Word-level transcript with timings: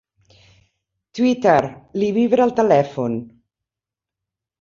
Twitter, 1.19 1.59
li 2.03 2.09
vibra 2.15 2.47
el 2.49 2.53
telèfon. 2.61 3.19